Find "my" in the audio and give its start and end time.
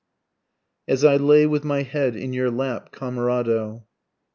1.63-1.83